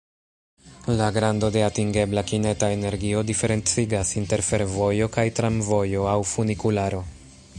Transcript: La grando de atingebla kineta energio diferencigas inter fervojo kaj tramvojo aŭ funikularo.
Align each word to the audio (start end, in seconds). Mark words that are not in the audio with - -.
La 0.99 1.11
grando 1.17 1.51
de 1.55 1.61
atingebla 1.65 2.23
kineta 2.31 2.71
energio 2.77 3.21
diferencigas 3.29 4.15
inter 4.23 4.43
fervojo 4.49 5.09
kaj 5.19 5.29
tramvojo 5.41 6.11
aŭ 6.17 6.19
funikularo. 6.35 7.05